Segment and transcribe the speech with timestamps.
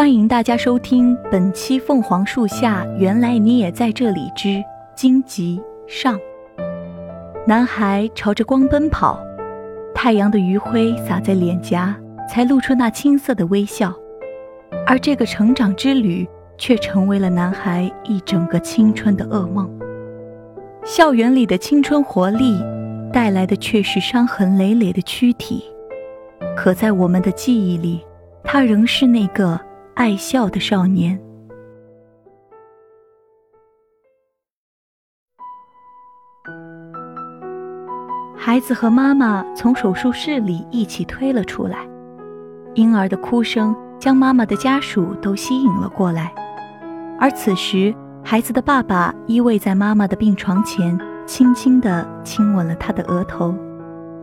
[0.00, 4.64] 欢迎大家收听本期《凤凰树下》，原来你也在这里之
[4.96, 6.18] 荆棘上。
[7.46, 9.20] 男孩朝着光奔跑，
[9.94, 11.94] 太阳的余晖洒在脸颊，
[12.26, 13.94] 才露出那青涩的微笑。
[14.86, 16.26] 而这个成长之旅，
[16.56, 19.70] 却成为了男孩一整个青春的噩梦。
[20.82, 22.58] 校园里的青春活力，
[23.12, 25.62] 带来的却是伤痕累累的躯体。
[26.56, 28.00] 可在我们的记忆里，
[28.42, 29.60] 他仍是那个。
[30.00, 31.20] 爱笑的少年。
[38.34, 41.86] 孩子和妈妈从手术室里一起推了出来，
[42.72, 46.32] 婴儿的哭声将妈妈的家属都吸引了过来。
[47.18, 53.54] 而此时，孩子的爸爸依偎在妈妈的病床前，轻轻地亲吻了她的额头。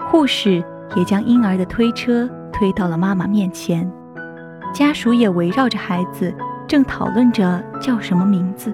[0.09, 0.53] 护士
[0.95, 3.87] 也将婴儿的推车推到了妈妈面前。
[4.73, 6.33] 家属也围绕着孩子，
[6.67, 8.73] 正讨论着叫什么名字。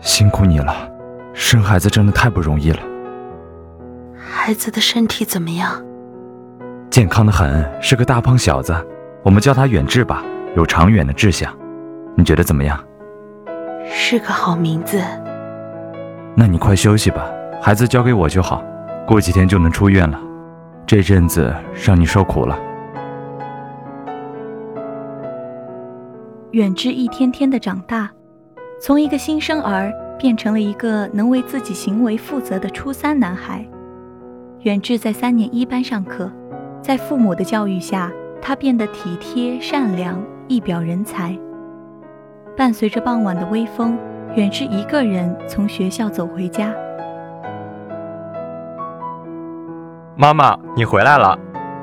[0.00, 0.74] 辛苦你了，
[1.32, 2.80] 生孩子真的太不容易了。
[4.16, 5.82] 孩子的身体怎么样？
[6.90, 8.74] 健康的很，是个大胖小子。
[9.22, 10.22] 我们叫他远志吧，
[10.56, 11.52] 有长远的志向。
[12.16, 12.82] 你觉得怎么样？
[13.88, 15.00] 是个好名字。
[16.34, 17.24] 那你快休息吧，
[17.60, 18.62] 孩子交给我就好，
[19.06, 20.18] 过几天就能出院了。
[20.92, 22.54] 这阵子让你受苦了。
[26.50, 28.10] 远志一天天的长大，
[28.78, 33.66] 从一个新生儿变成了一个能为自己行为负责的初三男孩。
[34.64, 36.30] 远志在三年一班上课，
[36.82, 41.34] 在父母的教育下，他变得体贴善良，一表人才。
[42.54, 43.96] 伴随着傍晚的微风，
[44.36, 46.70] 远志一个人从学校走回家。
[50.22, 51.36] 妈妈，你回来了。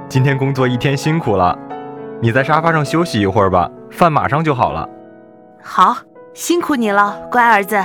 [0.07, 1.53] 今天工作一天辛苦了，
[2.21, 4.87] 你在沙发上休息一会儿吧，饭马上就好了。
[5.61, 5.97] 好，
[6.33, 7.77] 辛苦你了，乖儿子。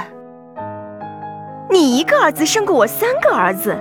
[1.69, 3.77] 你一个儿子胜过我三个儿子，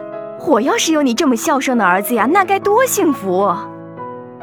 [0.47, 3.56] 我要是有你这么孝顺的儿子呀，那该多幸福！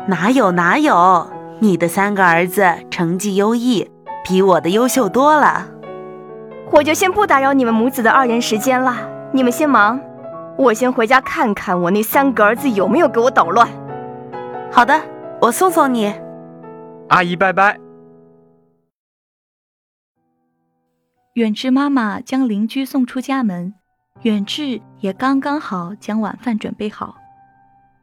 [0.06, 1.26] 哪有哪有，
[1.58, 3.90] 你的三个儿子成绩优异，
[4.24, 5.66] 比我的优秀多了。
[6.70, 8.94] 我就先不打扰你们母子的二人时间了，
[9.32, 10.00] 你们先忙。
[10.60, 13.66] 我先回家看看我那三个儿子有没有给我捣乱。
[14.70, 14.94] 好的，
[15.40, 16.12] 我送送你。
[17.08, 17.80] 阿姨，拜拜。
[21.32, 23.72] 远志妈妈将邻居送出家门，
[24.20, 27.16] 远志也刚刚好将晚饭准备好，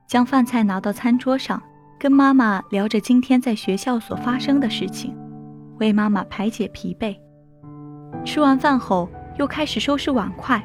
[0.07, 1.61] 将饭菜拿到餐桌上，
[1.99, 5.15] 跟妈妈聊着今天在学校所发生的事情，
[5.77, 7.15] 为妈妈排解疲惫。
[8.25, 9.07] 吃完饭后，
[9.37, 10.59] 又开始收拾碗筷。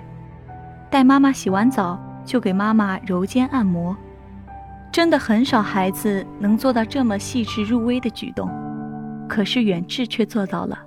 [0.92, 3.96] 待妈妈洗完澡，就给妈妈揉肩按摩。
[4.92, 8.46] 真的很少孩子能做到这么细致入微的举动，
[9.26, 10.78] 可是远志却做到了。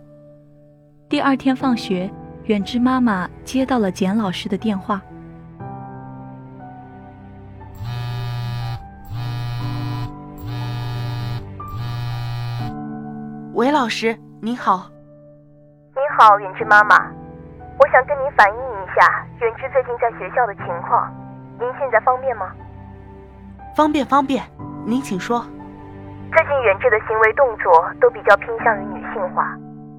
[1.10, 2.08] 第二天放学，
[2.44, 5.02] 远志妈妈接到了简老师的电话。
[13.56, 14.88] 喂，老师，您好。
[15.96, 16.96] 您好，远志妈妈。
[17.80, 21.12] 我想跟您反映一下远志最近在学校的情况，
[21.60, 22.48] 您现在方便吗？
[23.76, 24.42] 方便方便，
[24.88, 25.44] 您请说。
[26.32, 29.52] 最近远志的行为动作都比较偏向于女性化，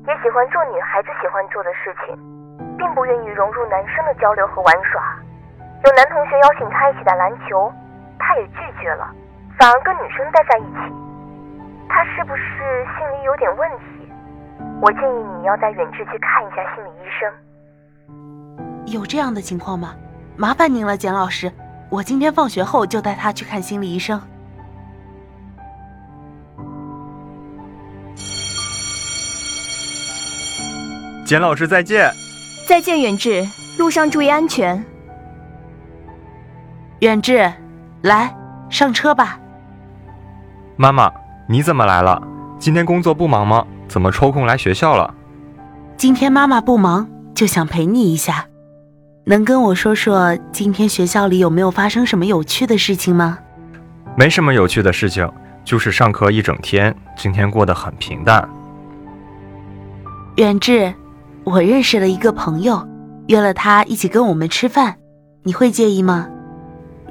[0.09, 2.17] 也喜欢做女孩子喜欢做的事情，
[2.79, 5.03] 并不愿意融入男生的交流和玩耍。
[5.85, 7.71] 有男同学邀请他一起打篮球，
[8.19, 9.13] 他也拒绝了，
[9.59, 10.81] 反而跟女生待在一起。
[11.87, 14.11] 他是不是心理有点问题？
[14.81, 17.31] 我建议你要带远志去看一下心理医生。
[18.87, 19.95] 有这样的情况吗？
[20.37, 21.53] 麻烦您了，简老师。
[21.89, 24.21] 我今天放学后就带他去看心理医生。
[31.25, 32.13] 简老师再见。
[32.69, 33.47] 再见，远志，
[33.79, 34.85] 路上注意安全。
[37.01, 37.53] 远志，
[38.03, 38.35] 来
[38.69, 39.39] 上车吧。
[40.77, 41.11] 妈妈，
[41.49, 42.21] 你怎么来了？
[42.59, 43.65] 今天工作不忙吗？
[43.89, 45.15] 怎么抽空来学校了？
[45.97, 48.47] 今天妈妈不忙，就想陪你一下。
[49.29, 53.37] 能跟我说说今天学校里有没有发生什么有趣的事情吗？
[54.17, 55.29] 没什么有趣的事情，
[55.65, 58.49] 就是上课一整天，今天过得很平淡。
[60.37, 60.95] 远志，
[61.43, 62.87] 我认识了一个朋友，
[63.27, 64.95] 约了他一起跟我们吃饭，
[65.43, 66.29] 你会介意吗？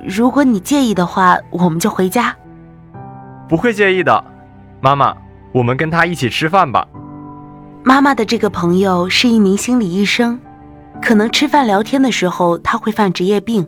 [0.08, 2.34] 如果你介意的话，我们就回家。
[3.50, 4.24] 不会介意的，
[4.80, 5.14] 妈妈，
[5.52, 6.88] 我们跟他一起吃饭吧。
[7.84, 10.40] 妈妈的这个朋友是一名心理医生。
[11.02, 13.68] 可能吃饭聊天的时候他会犯职业病，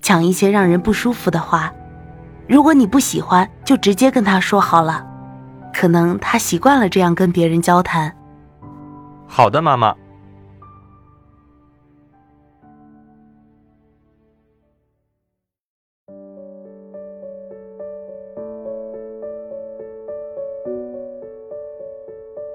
[0.00, 1.72] 讲一些让人不舒服的话，
[2.48, 5.06] 如果你不喜欢，就直接跟他说好了。
[5.72, 8.12] 可能他习惯了这样跟别人交谈。
[9.26, 9.94] 好的，妈妈。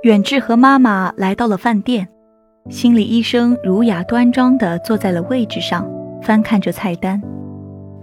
[0.03, 2.07] 远志和妈妈来到了饭店，
[2.69, 5.89] 心理医生儒雅端庄地坐在了位置上，
[6.21, 7.19] 翻看着菜单。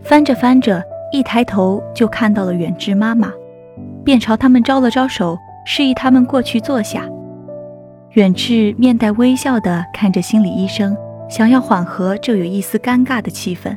[0.03, 0.83] 翻着翻着，
[1.13, 3.33] 一抬头就看到了远志妈妈，
[4.05, 7.05] 便朝他们招了招手，示意他们过去坐下。
[8.15, 10.97] 远志面带微笑地看着心理医生，
[11.31, 13.73] 想要缓和这有一丝尴尬的气氛，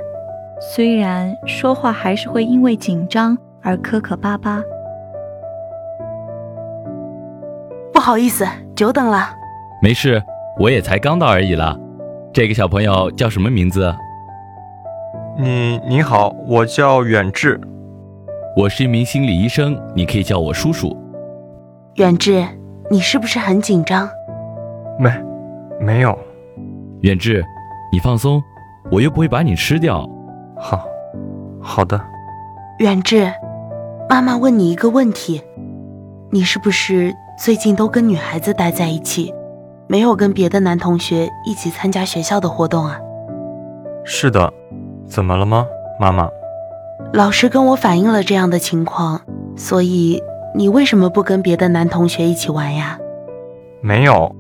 [0.59, 4.63] 虽然说话还是会因为紧张而磕磕巴巴。
[7.93, 8.43] 不好意思，
[8.75, 9.29] 久等了。
[9.83, 10.21] 没事，
[10.59, 11.73] 我也才刚到而已啦。
[12.33, 13.95] 这个小朋友叫什么名字？
[15.37, 17.59] 你你好，我叫远志。
[18.57, 20.95] 我是一名心理医生，你可以叫我叔叔。
[21.95, 22.45] 远志，
[22.91, 24.09] 你是不是很紧张？
[24.99, 25.09] 没，
[25.79, 26.17] 没有。
[27.03, 27.41] 远志，
[27.93, 28.43] 你放松，
[28.91, 30.05] 我又不会把你吃掉。
[30.57, 30.85] 好，
[31.61, 31.99] 好的。
[32.79, 33.31] 远志，
[34.09, 35.41] 妈妈问你一个问题，
[36.31, 37.15] 你是不是？
[37.37, 39.33] 最近都跟女孩子待在一起，
[39.91, 42.99] 没有跟别的男同学一起参加学校的活动啊？
[44.05, 44.53] 是的，
[45.07, 45.65] 怎么了吗，
[45.99, 46.29] 妈妈？
[47.11, 49.19] 老师跟我反映了这样的情况，
[49.55, 50.21] 所以
[50.53, 52.99] 你为什么不跟别的男同学一起玩呀？
[53.81, 54.31] 没有，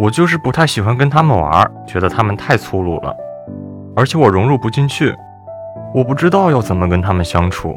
[0.00, 3.12] 我就是不太喜欢跟他们玩，觉得他们太粗鲁了，
[3.96, 5.12] 而且我融入不进去，
[5.92, 7.76] 我不知道要怎么跟他们相处，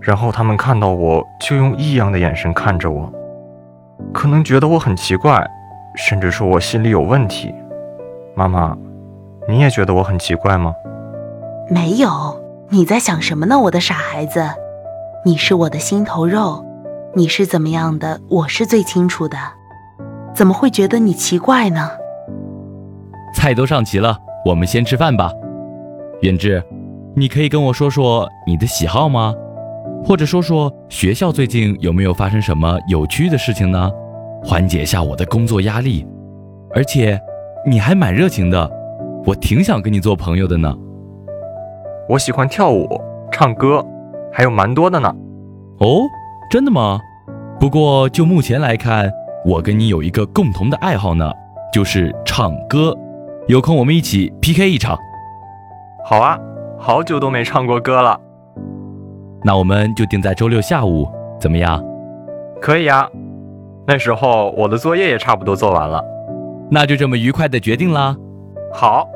[0.00, 3.12] 然后他们看到我就用异样的眼神看着我。
[4.14, 5.44] 可能觉得我很奇怪，
[5.96, 7.52] 甚至说我心里有问题。
[8.34, 8.76] 妈妈，
[9.48, 10.74] 你也觉得我很奇怪吗？
[11.68, 14.44] 没有，你在想什么呢，我的傻孩子？
[15.24, 16.64] 你是我的心头肉，
[17.14, 19.36] 你是怎么样的，我是最清楚的。
[20.34, 21.90] 怎么会觉得你奇怪呢？
[23.34, 25.32] 菜都上齐了，我们先吃饭吧。
[26.20, 26.62] 远志，
[27.14, 29.34] 你可以跟我说说你的喜好吗？
[30.04, 33.90] 或者说说学校最近有没有发生什么有趣的事情呢？
[34.46, 36.06] 缓解一下我的工作压力。
[36.72, 37.20] 而且
[37.66, 38.70] 你还蛮热情的，
[39.24, 40.72] 我挺想跟你做朋友的呢。
[42.08, 42.86] 我喜欢跳舞、
[43.32, 43.84] 唱歌，
[44.32, 45.12] 还有蛮多的呢。
[45.80, 46.02] 哦，
[46.48, 47.00] 真的吗？
[47.58, 49.10] 不过就目前来看，
[49.44, 51.28] 我跟你有一个共同的爱好呢，
[51.72, 52.96] 就是唱歌。
[53.48, 54.96] 有空我们一起 PK 一场。
[56.04, 56.38] 好啊，
[56.78, 58.20] 好久都没唱过歌了。
[59.42, 61.08] 那我们就定在周六下午，
[61.40, 61.84] 怎么样？
[62.60, 63.08] 可以啊，
[63.86, 66.02] 那时候我的作业也差不多做完了。
[66.70, 68.16] 那就这么愉快的决定啦。
[68.72, 69.08] 好。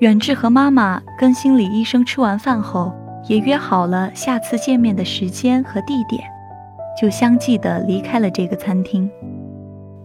[0.00, 2.92] 远志和妈妈跟心理医生吃完饭后，
[3.26, 6.22] 也约好了下次见面的时间和地点，
[7.00, 9.10] 就相继的离开了这个餐厅。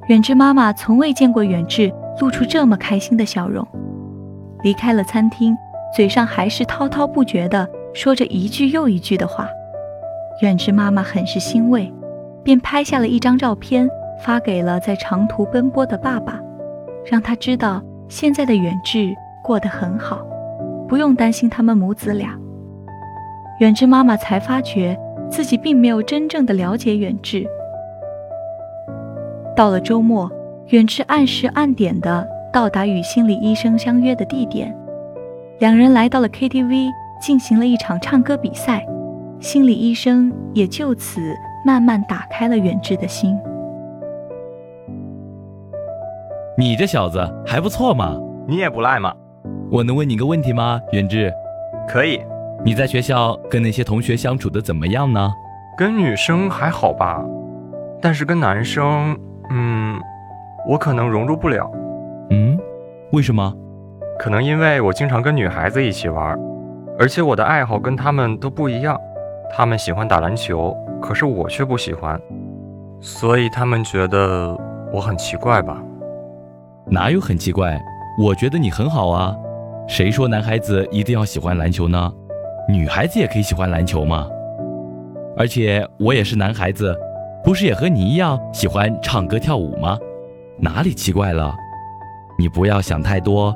[0.08, 3.66] 远志妈妈从未见过远志露出这么开心的笑容。
[4.64, 5.56] 离开了餐厅。
[5.96, 9.48] 嘴上还是滔滔不绝的说着一句又一句的话，
[10.42, 11.92] 远志妈妈很是欣慰，
[12.44, 13.88] 便拍下了一张照片
[14.24, 16.40] 发给了在长途奔波的爸爸，
[17.06, 20.26] 让他知道现在的远志过得很好，
[20.88, 22.38] 不用担心他们母子俩。
[23.60, 25.00] 远志妈妈才发觉
[25.30, 27.48] 自己并没有真正的了解远志。
[29.56, 30.30] 到了周末，
[30.68, 34.76] 远志按时按点的到达与心理医生相约的地点。
[35.60, 36.90] 两人来到了 KTV，
[37.22, 38.86] 进行了一场唱歌比赛，
[39.40, 41.22] 心理医生也就此
[41.66, 43.38] 慢慢打开了远志的心。
[46.58, 49.14] 你这小子还不错嘛，你也不赖嘛。
[49.70, 51.32] 我能问你个问题吗，远志？
[51.88, 52.22] 可以。
[52.64, 55.32] 你在学校跟那些同学相处的怎么样呢？
[55.78, 57.24] 跟女生还好吧，
[58.02, 59.16] 但是跟男生，
[59.52, 60.00] 嗯，
[60.68, 61.70] 我可能融入不了。
[62.30, 62.58] 嗯，
[63.12, 63.54] 为什么？
[64.18, 66.40] 可能因为我经常跟女孩子一起玩，
[66.98, 69.00] 而且我的爱好跟他们都不一样。
[69.50, 72.20] 他们喜欢打篮球，可是我却不喜欢，
[73.00, 74.58] 所以他们觉得
[74.92, 75.82] 我很奇怪吧？
[76.88, 77.80] 哪有很奇怪？
[78.20, 79.36] 我觉得你很好啊。
[79.88, 82.12] 谁说男孩子一定要喜欢篮球呢？
[82.68, 84.28] 女孩子也可以喜欢篮球嘛。
[85.38, 86.96] 而且我也是男孩子，
[87.44, 89.98] 不是也和你一样喜欢唱歌跳舞吗？
[90.58, 91.54] 哪里奇怪了？
[92.40, 93.56] 你不要想太多。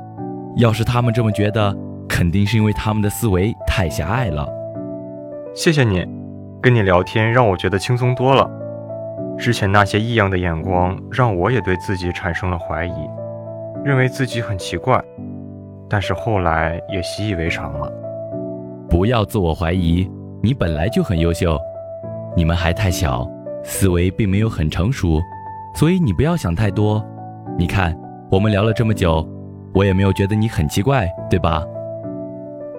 [0.56, 1.74] 要是他们这么觉得，
[2.08, 4.46] 肯定是因为他们的思维太狭隘了。
[5.52, 6.06] 谢谢你，
[6.62, 8.48] 跟你聊天让我觉得轻松多了。
[9.36, 13.10] 之前那些异样的眼光让我也对自己产生了怀疑，
[13.84, 15.02] 认为自己很奇怪，
[15.88, 17.92] 但是后来也习以为常了。
[18.88, 20.08] 不要自我怀疑，
[20.40, 21.58] 你本来就很优秀。
[22.36, 23.28] 你们还太小，
[23.64, 25.20] 思维并没有很成熟，
[25.74, 27.04] 所以你不要想太多。
[27.58, 27.98] 你看，
[28.30, 29.26] 我们聊了这么久，
[29.74, 31.64] 我也没有觉得你很奇怪，对吧？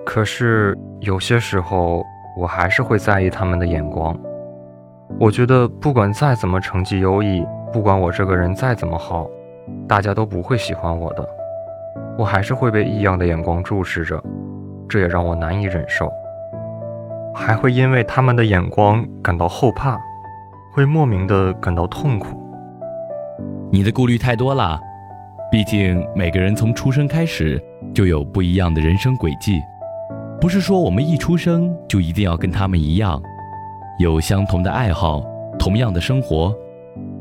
[0.06, 2.04] 可是有些时候，
[2.38, 4.18] 我还是会在意他们的眼光。
[5.20, 9.28] 我觉得，不管再怎么成绩优异，不管我这个人再怎么好，
[9.88, 11.28] 大家都不会喜欢我的。
[12.18, 14.22] 我还是会被异样的眼光注视着，
[14.88, 16.12] 这也让我难以忍受。
[17.34, 19.98] 还会因为他们的眼光感到后怕，
[20.74, 22.38] 会莫名的感到痛苦。
[23.72, 24.80] 你的顾虑太多了，
[25.52, 27.62] 毕竟每个人从出生开始
[27.94, 29.62] 就有不一样的人生轨迹，
[30.42, 33.22] 不是说我们一出生就一定要跟他们一样，
[34.00, 35.24] 有相同的爱好，
[35.60, 36.52] 同样的生活。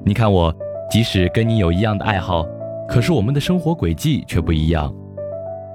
[0.06, 0.50] 你看我，
[0.90, 2.46] 即使跟你有一样的爱好，
[2.88, 4.90] 可是我们的生活轨迹却不一样。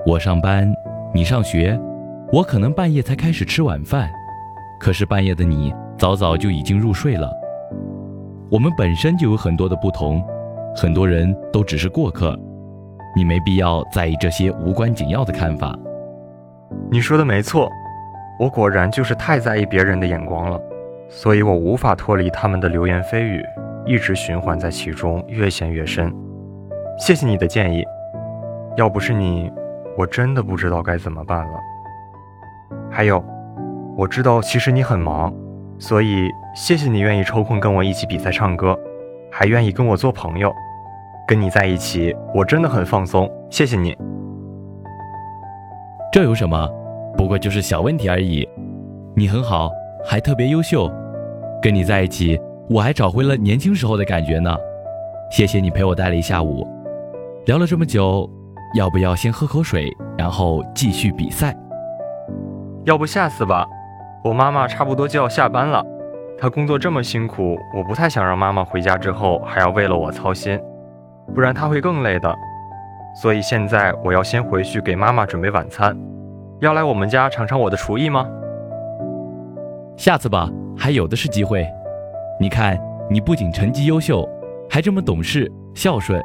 [0.08, 0.74] 我上班，
[1.14, 1.80] 你上学，
[2.34, 4.10] 我可能半夜才开始吃晚饭。
[4.80, 7.32] 可是半夜的你早早就已经入睡了。
[8.50, 10.20] 我们本身就有很多的不同，
[10.76, 12.36] 很多人都只是过客，
[13.16, 15.78] 你没必要在意这些无关紧要的看法。
[16.92, 17.70] 你说的没错，
[18.40, 20.60] 我果然就是太在意别人的眼光了，
[21.10, 23.44] 所以我无法脱离他们的流言蜚语，
[23.86, 26.14] 一直循环在其中，越陷越深。
[26.98, 27.84] 谢谢你的建议，
[28.78, 29.52] 要不是你，
[29.98, 31.60] 我真的不知道该怎么办了。
[32.90, 33.24] 还有。
[33.98, 35.34] 我知道，其实你很忙，
[35.80, 38.78] 所以谢谢你愿意抽空跟我一起比赛唱歌，
[39.32, 40.54] 还愿意跟我做朋友。
[41.26, 43.32] 跟你在一起，我真的很放松。
[43.50, 43.98] 谢谢你。
[46.16, 46.66] 这有什么？
[47.18, 48.48] 不过就是小问题而已。
[49.18, 49.70] 你很好，
[50.06, 50.90] 还特别优秀。
[51.62, 54.56] 跟你在一起，我还找回了年轻时候的感觉呢。
[55.30, 56.66] 谢谢你陪我待了一下午，
[57.48, 58.30] 聊了这么久，
[58.78, 61.54] 要不要先喝口水，然后继续比赛？
[62.86, 63.68] 要不下次吧。
[64.24, 65.86] 我妈妈差不多就要下班了，
[66.40, 70.58] 她工作这么辛苦，我不太想让妈妈回家之后还要为了我操心，
[71.34, 72.34] 不然她会更累的。
[73.16, 75.98] 所以现在我要先回去给妈妈准备晚餐。
[76.60, 78.28] 要来我们家尝尝我的厨艺吗？
[79.98, 81.66] 下次吧，还有的是机会。
[82.40, 82.78] 你看，
[83.10, 84.28] 你不仅成绩优秀，
[84.70, 86.22] 还这么懂事孝顺，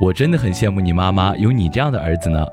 [0.00, 2.44] 我真的很羡慕你妈妈有你这样的儿子呢。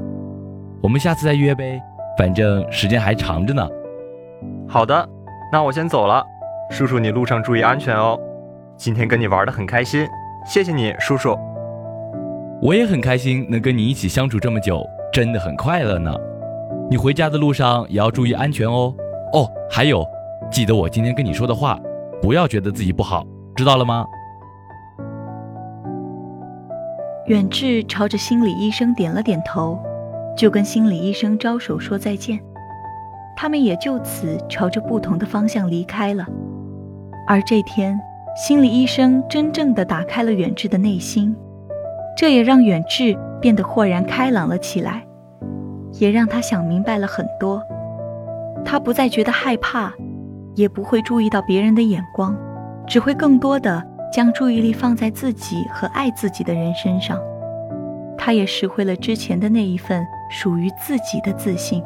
[0.82, 1.82] 我们下次再约呗，
[2.18, 3.68] 反正时间还长着呢。
[4.68, 5.10] 好的，
[5.52, 6.24] 那我先走了。
[6.70, 8.20] 叔叔，你路上注意安全哦。
[8.76, 10.08] 今天跟你玩的很开心，
[10.46, 11.36] 谢谢你，叔叔。
[12.60, 14.84] 我也很开心能跟你一起相处这么久，
[15.14, 16.12] 真的很快乐呢。
[16.90, 18.94] 你回家的路上也要注意安全哦。
[19.34, 20.04] 哦，还有，
[20.50, 21.80] 记得我今天跟你说的话，
[22.20, 23.24] 不要觉得自己不好，
[23.56, 24.06] 知道了吗？
[27.28, 29.78] 远志朝着心理医生点了点头，
[30.36, 32.40] 就跟心理医生招手说再见。
[33.36, 36.26] 他们也就此朝着不同的方向离开了。
[37.28, 38.00] 而这天，
[38.36, 41.36] 心理医生真正的打开了远志的内心，
[42.18, 45.06] 这也让远志变得豁然开朗了起来，
[46.00, 47.62] 也让他想明白了很多。
[48.66, 49.94] 他不再觉得害怕，
[50.56, 52.36] 也不会注意到别人的眼光，
[52.88, 57.22] 只会更多的将注意力放在自己和爱自己的人身上。
[58.18, 61.84] 他也拾回了之前的那一份属于自己的自信。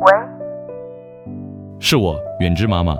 [0.00, 0.12] 喂，
[1.78, 2.96] 是我，远志妈妈。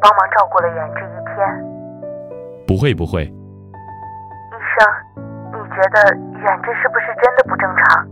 [0.00, 1.36] 帮忙照顾了远志一天。
[2.66, 3.24] 不会不会。
[3.24, 4.86] 医生，
[5.52, 8.06] 你觉得远志是不是真的不正常？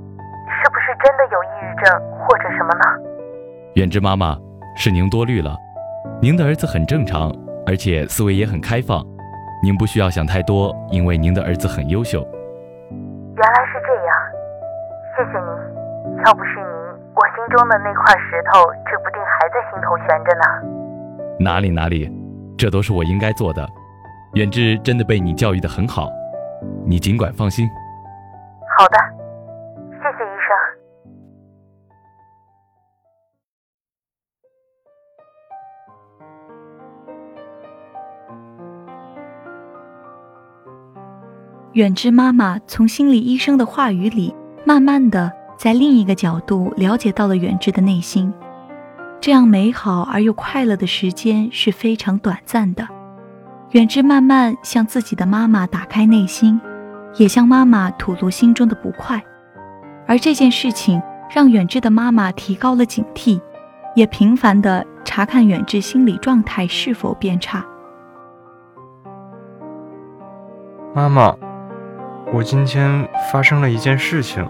[0.63, 2.85] 是不是真的有抑郁症或者什么呢？
[3.75, 4.37] 远志妈妈，
[4.77, 5.55] 是您多虑了，
[6.21, 7.31] 您的儿子很正常，
[7.67, 9.05] 而且思维也很开放，
[9.63, 12.27] 您不需要想太多，因为您的儿子很优秀。
[13.37, 14.17] 原来是这样，
[15.15, 16.25] 谢谢您。
[16.25, 16.67] 要不是您，
[17.15, 20.76] 我心中的那块石头指不定还在心头悬着呢。
[21.39, 22.11] 哪里哪里，
[22.57, 23.69] 这都是我应该做的。
[24.35, 26.09] 远志真的被你教育的很好，
[26.87, 27.69] 你尽管放心。
[28.79, 28.97] 好的，
[29.93, 30.49] 谢谢医生。
[41.75, 48.33] 远志妈妈从心理医生的话语里，慢慢的在另一个角度了解到了远志的内心。
[49.27, 52.87] 这样美好而又快乐的时间是非常短暂的。
[53.73, 56.61] 远志慢慢向自己的妈妈打开内心，
[57.17, 59.21] 也向妈妈吐露心中的不快。
[60.07, 63.41] 而这件事情让远志的妈妈提高了警惕，
[63.97, 67.67] 也频繁的查看远志心理状态是否变差。
[70.95, 71.35] 妈妈，
[72.33, 74.49] 我今天发生了一件事情。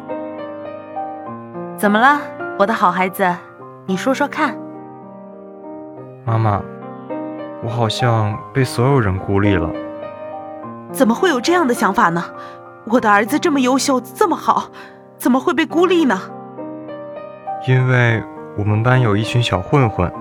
[1.78, 2.20] 怎么了，
[2.58, 3.34] 我的好孩子？
[3.86, 4.54] 你说说看。
[6.26, 6.60] 妈妈，
[7.62, 9.70] 我好像被所有人孤立了。
[10.90, 12.20] 怎么会有这样的想法呢？
[12.86, 14.64] 我的儿子这么优秀，这么好，
[15.16, 16.20] 怎么会被孤立呢？
[17.68, 18.20] 因为
[18.58, 20.12] 我们班有一群小混混，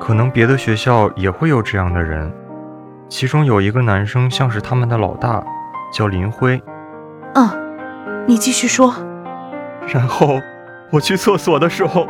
[0.00, 2.32] 可能别的学校也会有这样的人。
[3.08, 5.40] 其中有一个男生像是他们的老大，
[5.92, 6.60] 叫林辉。
[7.34, 7.48] 嗯，
[8.26, 8.92] 你继续说。
[9.86, 10.40] 然后
[10.90, 12.08] 我去厕所的时候，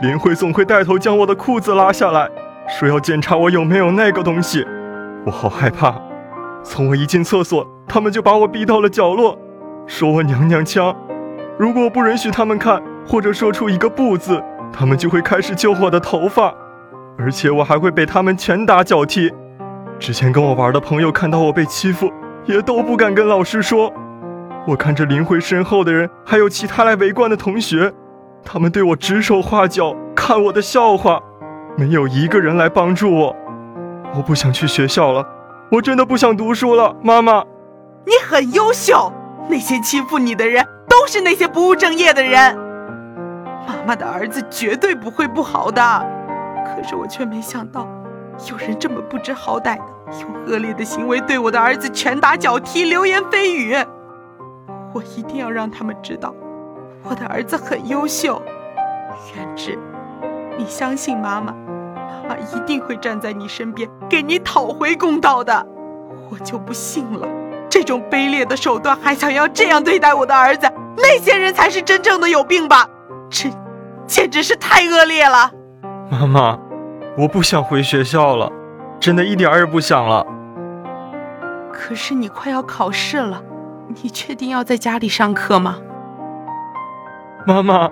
[0.00, 2.28] 林辉总会带头将我的裤子拉下来，
[2.68, 4.64] 说要检查我有没有那个东西。
[5.24, 5.94] 我好害怕。
[6.62, 9.38] 从我一进厕所，他们就把我逼到了角落，
[9.86, 10.94] 说我娘娘腔。
[11.58, 16.52] 如果我不允许他们看，或者说出一个不字，他们就会开始揪我的头发，
[17.18, 19.32] 而且我还会被他们拳打脚踢。
[19.98, 22.12] 之前跟我玩的朋友看到我被欺负，
[22.44, 23.92] 也都不敢跟老师说。
[24.66, 27.92] 我看着林辉身后的人，还有其他来围观的同学，
[28.44, 31.20] 他们对我指手画脚，看我的笑话，
[31.78, 33.36] 没有一个人来帮助我。
[34.12, 35.24] 我不想去学校了，
[35.70, 36.92] 我真的不想读书了。
[37.04, 37.44] 妈妈，
[38.04, 39.12] 你很优秀，
[39.48, 42.58] 那些欺负你的人都是那些不务正业的人。
[43.64, 45.80] 妈妈的儿子绝对不会不好的，
[46.66, 47.86] 可是我却没想到。
[48.50, 49.84] 有人这么不知好歹的，
[50.20, 53.76] 用恶劣的行为对我的儿子拳打脚踢、流言蜚语。
[54.92, 56.34] 我一定要让他们知道，
[57.04, 58.42] 我的儿子很优秀。
[59.36, 59.78] 元志，
[60.58, 61.52] 你相信妈妈，
[61.94, 65.66] 妈妈一定会站在你身边，给你讨回公道的。
[66.30, 67.26] 我就不信了，
[67.70, 72.88] 这种卑劣的手段还想要这样对待我的儿子，那些人才是真正的有病吧？
[73.30, 73.48] 这
[74.06, 75.50] 简直是太恶劣了，
[76.10, 76.58] 妈妈。
[77.16, 78.50] 我不想回学校了，
[79.00, 80.26] 真的一点儿也不想了。
[81.72, 83.42] 可是你快要考试了，
[84.02, 85.78] 你确定要在家里上课吗？
[87.46, 87.90] 妈妈，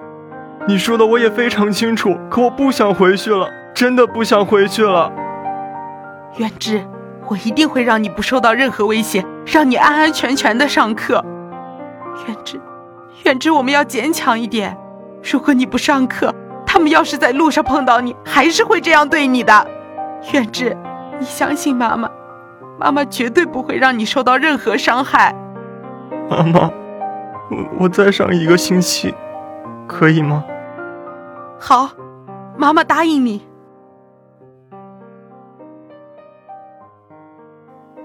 [0.66, 5.12] 你说的我也非常清楚，可我不想回去了，真的不想回去了。
[6.38, 6.84] 远志，
[7.28, 11.24] 我一定会让你不受到任何威胁，让你安安全全的上课。
[12.26, 12.60] 远志，
[13.24, 14.76] 远志，我们要坚强一点。
[15.32, 16.34] 如果你不上课，
[16.66, 19.66] 他们要是在路上碰到你，还是会这样对你的，
[20.32, 20.76] 远志，
[21.18, 22.10] 你相信妈妈，
[22.78, 25.34] 妈妈绝对不会让你受到任何伤害。
[26.28, 26.70] 妈妈，
[27.50, 29.14] 我我再上一个星期，
[29.86, 30.44] 可以吗？
[31.58, 31.90] 好，
[32.56, 33.40] 妈妈答应你。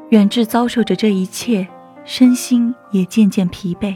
[0.10, 1.68] 远志遭受着这一切，
[2.04, 3.96] 身心也渐渐疲惫，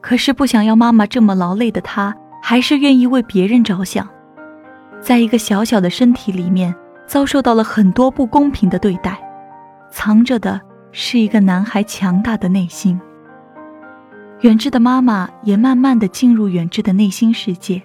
[0.00, 2.16] 可是不想要妈妈这么劳累的他。
[2.44, 4.06] 还是愿意为别人着想，
[5.00, 6.74] 在一个小小的身体里面，
[7.06, 9.16] 遭受到了很多不公平的对待，
[9.92, 13.00] 藏着的是一个男孩强大的内心。
[14.42, 17.80] 远志的妈妈也慢慢的进入远志的内心世界，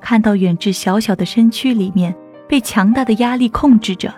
[0.00, 2.14] 看到远志小小的身躯里面
[2.48, 4.10] 被强大的压力控制着，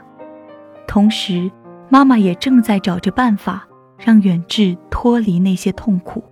[0.86, 1.50] 同时，
[1.88, 3.66] 妈妈也正在找着办法
[3.98, 6.22] 让远志脱离那些痛苦。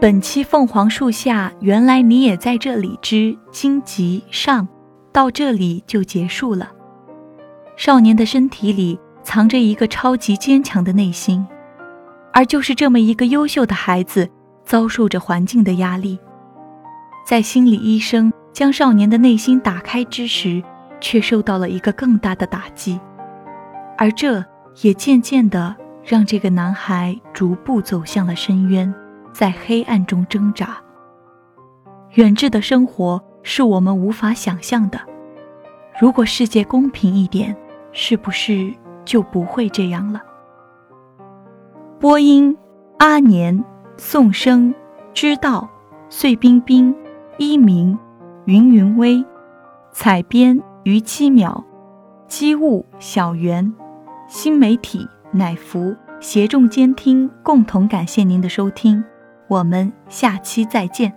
[0.00, 4.68] 本期《凤凰树下》，原来你也在这里之荆棘上，
[5.12, 6.70] 到这里就结束了。
[7.76, 11.44] 少年的身体里藏着一个超级坚强的内心，
[12.34, 14.28] 而就是这么一个优秀的孩子，
[14.64, 16.18] 遭受着环境的压力，
[17.24, 20.62] 在心理医生将少年的内心打开之时，
[21.00, 23.00] 却受到了一个更大的打击，
[23.96, 24.44] 而这
[24.82, 28.92] 也渐渐的让这个男孩逐步走向了深渊。
[29.32, 30.76] 在黑暗中挣扎。
[32.12, 35.00] 远志的生活是我们无法想象的。
[36.00, 37.56] 如果世界公平一点，
[37.90, 38.72] 是不是
[39.04, 40.22] 就不会这样了？
[42.00, 42.54] 播音：
[42.98, 43.64] 阿年、
[43.96, 44.74] 宋生、
[45.14, 45.68] 知道、
[46.08, 46.94] 碎冰冰、
[47.38, 47.98] 一鸣、
[48.44, 49.24] 云云微，
[49.92, 51.64] 采编：于七秒，
[52.26, 53.72] 机务：小袁，
[54.28, 59.02] 新媒体：乃福，协众监听，共同感谢您的收听。
[59.48, 61.12] 我们下期再见。